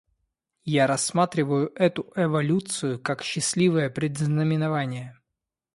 [0.65, 5.15] Я рассматриваю эту эволюцию как счастливое предзнаменование.